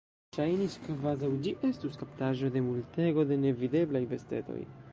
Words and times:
Ŝajnis, 0.35 0.77
kvazaŭ 0.85 1.29
ĝi 1.47 1.51
estus 1.69 1.99
kaptaĵo 2.03 2.49
de 2.57 2.63
multego 2.71 3.27
da 3.33 3.41
nevideblaj 3.43 4.05
bestetoj. 4.15 4.59